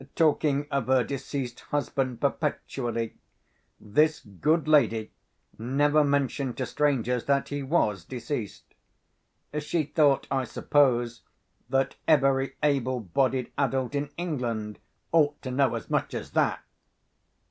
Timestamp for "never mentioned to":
5.59-6.65